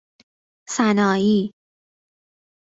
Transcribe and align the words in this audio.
سنایی 0.69 1.53